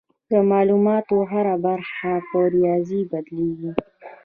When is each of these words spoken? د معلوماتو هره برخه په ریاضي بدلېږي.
د 0.31 0.33
معلوماتو 0.51 1.15
هره 1.31 1.55
برخه 1.65 2.11
په 2.29 2.39
ریاضي 2.55 3.01
بدلېږي. 3.11 3.71